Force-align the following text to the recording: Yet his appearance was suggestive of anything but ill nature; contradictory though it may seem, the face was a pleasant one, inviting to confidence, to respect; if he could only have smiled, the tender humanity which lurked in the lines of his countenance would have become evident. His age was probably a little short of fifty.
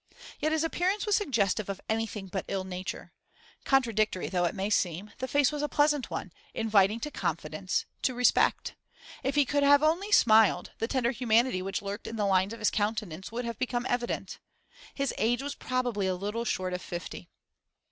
Yet 0.39 0.51
his 0.51 0.63
appearance 0.63 1.05
was 1.05 1.15
suggestive 1.15 1.69
of 1.69 1.79
anything 1.87 2.25
but 2.25 2.43
ill 2.47 2.63
nature; 2.63 3.13
contradictory 3.65 4.29
though 4.29 4.45
it 4.45 4.55
may 4.55 4.71
seem, 4.71 5.11
the 5.19 5.27
face 5.27 5.51
was 5.51 5.61
a 5.61 5.69
pleasant 5.69 6.09
one, 6.09 6.33
inviting 6.55 6.99
to 7.01 7.11
confidence, 7.11 7.85
to 8.01 8.15
respect; 8.15 8.73
if 9.21 9.35
he 9.35 9.45
could 9.45 9.61
only 9.63 10.07
have 10.07 10.15
smiled, 10.15 10.71
the 10.79 10.87
tender 10.87 11.11
humanity 11.11 11.61
which 11.61 11.83
lurked 11.83 12.07
in 12.07 12.15
the 12.15 12.25
lines 12.25 12.51
of 12.51 12.57
his 12.57 12.71
countenance 12.71 13.31
would 13.31 13.45
have 13.45 13.59
become 13.59 13.85
evident. 13.87 14.39
His 14.95 15.13
age 15.19 15.43
was 15.43 15.53
probably 15.53 16.07
a 16.07 16.15
little 16.15 16.45
short 16.45 16.73
of 16.73 16.81
fifty. 16.81 17.29